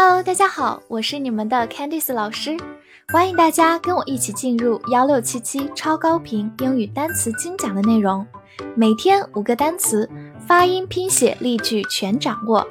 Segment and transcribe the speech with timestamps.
[0.00, 2.56] Hello，大家好，我是你们的 Candice 老师，
[3.08, 8.24] 欢迎大家跟我一起进入幺六七七超高频英语单词精讲的内容，
[8.76, 10.08] 每天五个单词，
[10.46, 12.64] 发音、拼写、例句全掌握，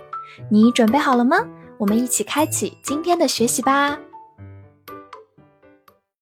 [0.50, 1.46] 你准备好了吗？
[1.78, 4.00] 我们一起开启今天的学习吧。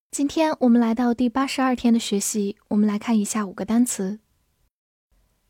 [0.09, 4.17] 今天我们来到第八十二天的学习，我们来看一下五个单词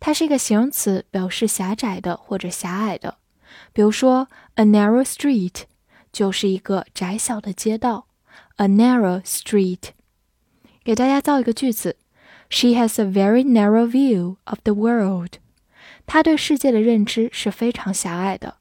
[0.01, 3.19] 它是一个形容词，表示狭窄的或者狭隘的。
[3.73, 5.63] 比如说，a narrow street
[6.13, 8.09] 就是一个窄小的街道，
[8.57, 9.91] a narrow street。
[10.83, 11.97] 给大家造一个句子：
[12.51, 15.35] She has a very narrow view of the world。
[16.07, 18.57] 她对世界的认知是非常狭隘的。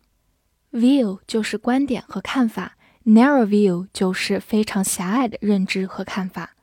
[0.71, 2.76] View 就是观点和看法。
[3.07, 6.55] Narrow view 就是非常狭隘的认知和看法。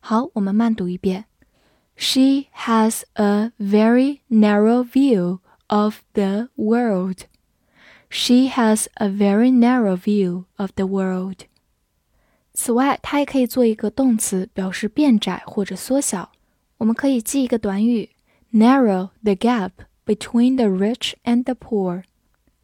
[0.00, 1.26] 好，我们慢读一遍。
[1.96, 7.26] She has a very narrow view of the world.
[8.08, 11.46] She has a very narrow view of the world.
[12.54, 16.32] 此外，它也可以做一个动词，表示变窄或者缩小。
[16.78, 18.10] 我们可以记一个短语：
[18.52, 19.70] narrow the gap
[20.04, 22.02] between the rich and the poor，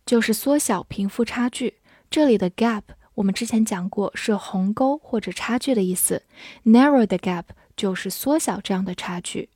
[0.04, 1.74] 就是缩小贫富差距。
[2.10, 2.82] 这里的 gap
[3.14, 6.22] 我们之前讲过，是鸿沟或者差距的意思。
[6.64, 7.44] Narrow the gap
[7.76, 9.50] 就是缩小这样的差距。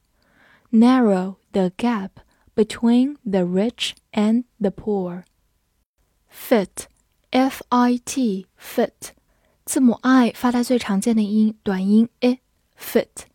[0.70, 2.10] Narrow the gap
[2.54, 5.22] between the rich and the poor.
[6.30, 6.86] Fit,
[7.30, 9.10] f-i-t, fit，
[9.64, 13.26] 字母 i 发它最常见的音短音 i。Fit，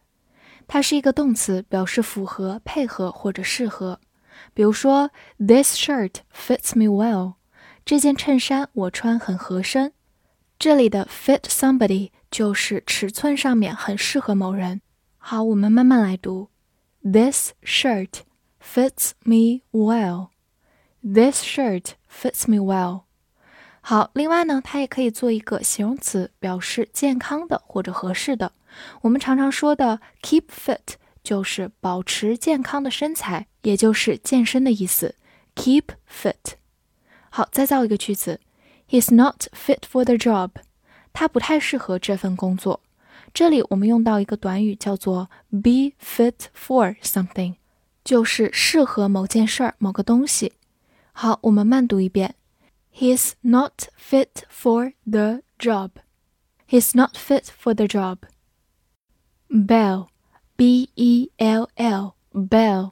[0.67, 4.01] 它是一个动词，表示符合、配合或者适合。
[4.53, 7.35] 比如说，This shirt fits me well。
[7.85, 9.93] 这件衬衫我穿很合身。
[10.62, 14.80] 这里的 fit somebody 就是尺寸上面很适合某人。
[15.18, 16.50] 好，我们慢慢来读。
[17.02, 18.20] This shirt
[18.60, 20.28] fits me well.
[21.02, 23.02] This shirt fits me well.
[23.80, 28.52] 好，另外呢，它也可以做一个形容词，表示健康的或者合适的。
[29.00, 30.94] 我们常常说的 keep fit
[31.24, 35.16] 就是保持健康的身材，也就是健身的意思。
[35.56, 36.52] Keep fit。
[37.30, 38.38] 好，再造一个句子。
[38.91, 40.51] He's not fit for the job，
[41.13, 42.81] 他不太适合这份工作。
[43.33, 47.55] 这里我们用到一个短语叫做 be fit for something，
[48.03, 50.53] 就是适合某件事儿、某个东西。
[51.11, 52.35] 好，我们慢读一遍：
[52.93, 55.91] He's not fit for the job.
[56.69, 58.19] He's not fit for the job.
[59.49, 60.07] Bell,
[60.55, 62.91] B-E-L-L, bell，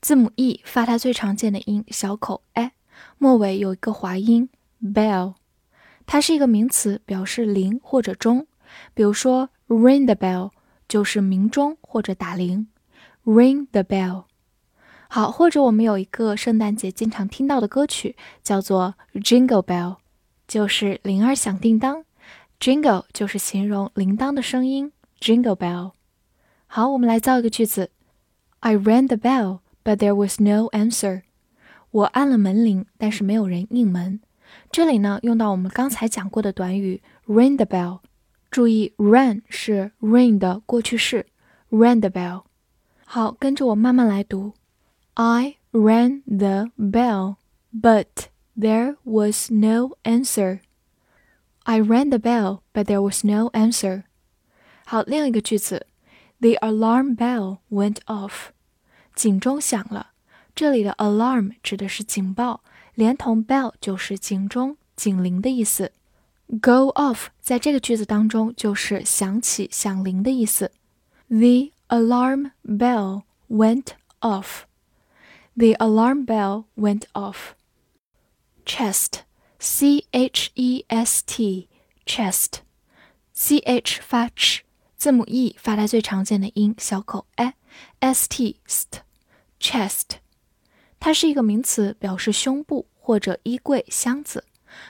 [0.00, 2.72] 字母 e 发它最常见的音小口 a，
[3.18, 4.48] 末尾有一个滑音。
[4.81, 5.35] Bell，
[6.05, 8.47] 它是一个名词，表示铃或者钟。
[8.93, 10.51] 比如说，ring the bell
[10.87, 12.67] 就是鸣钟或者打铃。
[13.25, 14.25] Ring the bell。
[15.09, 19.97] 好，或者我们有一个圣诞节经常听到的歌曲，叫做 Jingle Bell，
[20.47, 22.03] 就是铃儿响叮当。
[22.59, 24.91] Jingle 就是形容铃铛的声音。
[25.19, 25.91] Jingle bell。
[26.67, 27.91] 好，我们来造一个句子
[28.59, 31.21] ：I rang the bell, but there was no answer。
[31.91, 34.19] 我按了门铃，但是没有人应门。
[34.70, 38.00] 这里呢，用到我们刚才讲过的短语 ring the bell。
[38.50, 41.26] 注意，ring 是 ring 的过去式，
[41.70, 42.44] ring the bell。
[43.06, 44.54] 好，跟着我慢慢来读。
[45.14, 47.36] I rang the bell,
[47.72, 48.28] but
[48.58, 50.60] there was no answer.
[51.64, 54.04] I rang the bell, but there was no answer.
[54.84, 55.86] 好，另一个句子，
[56.40, 58.48] The alarm bell went off.
[59.14, 60.12] 警钟响了。
[60.54, 62.62] 这里的 alarm 指的是警报。
[62.97, 65.91] 连同 bell 就是警钟、警铃的意思。
[66.47, 70.71] Go off 在这个句子当中就是响起、响铃的意思。
[71.27, 73.89] The alarm bell went
[74.21, 74.63] off.
[75.55, 77.51] The alarm bell went off.
[78.65, 79.19] Chest,
[79.59, 81.69] c h e s t,
[82.03, 82.61] chest,
[83.31, 84.61] c h 发 ch，
[84.95, 89.01] 字母 e 发它最常见的音小口 a，s t st,
[89.59, 90.17] chest。
[90.99, 94.43] 它是一个名词，表示胸部或者衣柜、箱子。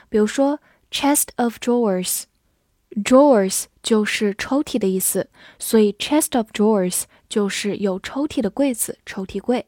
[0.08, 0.60] 比如说
[0.90, 5.28] ，chest of drawers，drawers 就是抽屉的意思，
[5.58, 9.66] 所以 chest of drawers 就是有抽屉的柜子、抽屉柜。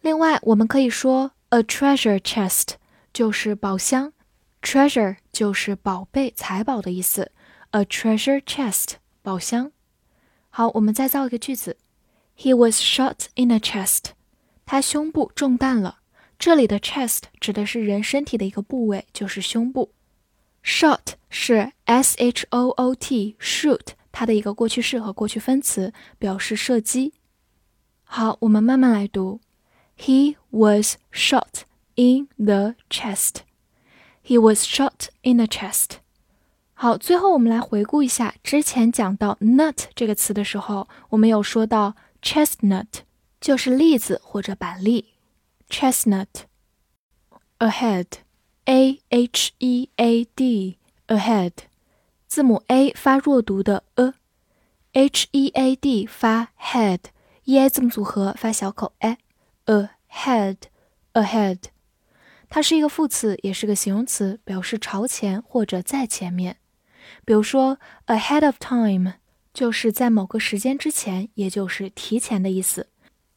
[0.00, 2.74] 另外，我们可以说 a treasure chest
[3.12, 4.12] 就是宝箱
[4.62, 7.30] ，treasure 就是宝贝、财宝的意思
[7.70, 9.70] ，a treasure chest 宝箱。
[10.50, 11.76] 好，我们再造一个句子
[12.36, 14.12] ：He was shot in a chest。
[14.72, 15.98] 他胸部中弹了。
[16.38, 19.92] 这里的 chest 指的是人身体的一个部位，就是胸部。
[20.64, 27.12] Shot 是 s h o o t，shoot 它的一个过去式和过去分词，表示射击。
[28.02, 29.40] 好，我们慢慢来读。
[29.98, 31.64] He was shot
[31.96, 33.40] in the chest.
[34.24, 35.98] He was shot in the chest.
[36.72, 42.86] 好，最后我们来回顾一下之前讲到 nut 这个词的时候，我们有说到 chestnut
[43.42, 45.12] 就是栗子或者板栗。
[45.68, 46.28] chestnut
[47.58, 48.06] ahead
[48.66, 50.78] a h e a d
[51.08, 51.52] ahead
[52.28, 60.56] 字母 a 发弱读的 a，h e a d 发 head，e a 字母组合发小口 a，ahead
[61.14, 61.58] ahead。
[62.48, 66.58] 它是一个副词，也是个形容词，表示朝前或者在前面。
[67.24, 69.14] 比如说，ahead of time
[69.52, 72.88] 就是在某个时间之前，也就是提前的意思。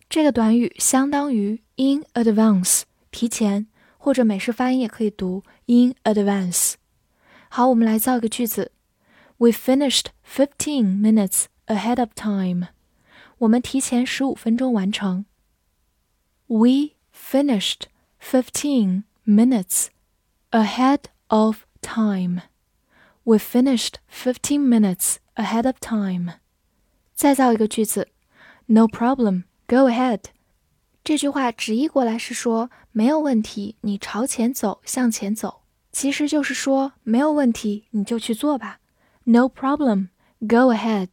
[0.09, 3.67] 这个短语相当于 in advance 提前，
[3.99, 6.75] 或者美式发音也可以读 in advance。
[7.49, 8.73] 好，我们来造一个句子：
[9.39, 12.69] We finished fifteen minutes ahead of time。
[13.39, 15.25] 我们提前十五分钟完成。
[16.47, 17.83] We finished.
[18.23, 19.89] Fifteen minutes
[20.51, 22.43] ahead of time.
[23.25, 26.35] We finished fifteen minutes ahead of time.
[27.15, 28.09] 再造一个句子，
[28.67, 30.20] No problem, Go ahead.
[31.04, 35.62] 这句话直译过来是说没有问题，你朝前走，向前走。
[35.92, 38.80] 其实就是说没有问题，你就去做吧。
[39.24, 40.10] No problem,
[40.40, 41.10] go ahead.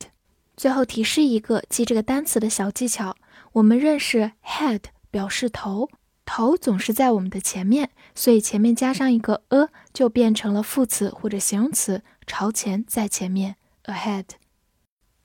[0.57, 3.17] 最后提示一个记这个单词的小技巧，
[3.53, 5.89] 我们认识 head 表示头。
[6.25, 14.25] 头总是在我们的前面，所以前面加上一个 a，就变成了副词或者形容词，朝前，在前面，ahead。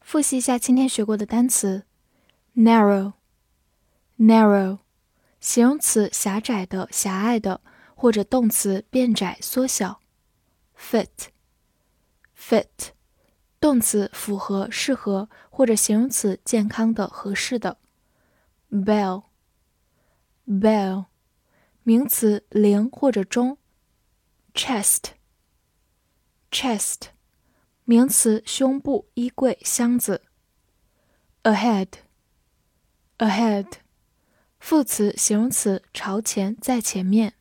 [0.02, 1.84] 复习一下今天学过的单词
[2.58, 4.80] ：narrow，narrow，
[5.40, 7.62] 形容词狭窄的、狭隘的，
[7.96, 10.02] 或者动词变窄、缩小
[10.76, 12.66] ；fit，fit，
[13.60, 17.78] 动词符合、适合，或者形容词健康的、合适的
[18.72, 19.26] ；bell。
[20.48, 21.06] bell，
[21.84, 23.60] 名词铃或者钟。
[24.54, 27.10] chest，chest，
[27.84, 30.24] 名词胸部、衣柜、箱子。
[31.44, 31.90] ahead
[33.20, 33.66] Ahead，
[34.60, 37.34] 副词、形容词朝前、在前面。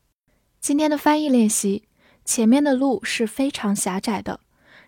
[0.59, 1.83] 今天的翻译练习：
[2.25, 4.39] 前面的路是非常狭窄的。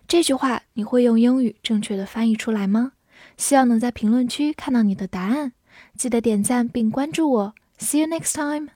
[0.08, 2.94] 这句话你会用英语正确的翻译出来吗？
[3.36, 5.52] 希望能在评论区看到你的答案。
[5.96, 7.54] 记得点赞并关注我。
[7.78, 8.70] See you next time.